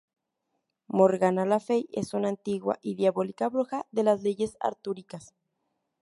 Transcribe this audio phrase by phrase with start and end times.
[0.87, 5.35] Morgana le Fey es una antigua y diabólica bruja de las leyendas artúricas.